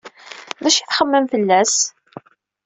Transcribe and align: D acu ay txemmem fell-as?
D 0.61 0.63
acu 0.67 0.77
ay 0.81 0.87
txemmem 0.91 1.25
fell-as? 1.31 1.75